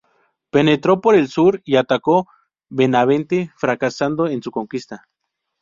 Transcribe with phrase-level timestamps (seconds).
[0.49, 2.27] Penetró por el sur y atacó
[2.71, 5.05] Benavente, fracasando en su conquista.